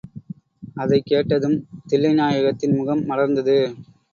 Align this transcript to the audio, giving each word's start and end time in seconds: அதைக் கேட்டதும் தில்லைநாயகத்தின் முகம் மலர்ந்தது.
அதைக் 0.75 1.05
கேட்டதும் 1.05 1.55
தில்லைநாயகத்தின் 1.89 2.75
முகம் 2.75 3.05
மலர்ந்தது. 3.09 3.57